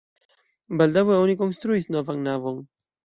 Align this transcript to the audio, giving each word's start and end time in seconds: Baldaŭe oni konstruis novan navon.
Baldaŭe 0.79 1.13
oni 1.17 1.35
konstruis 1.43 1.89
novan 1.97 2.25
navon. 2.31 2.59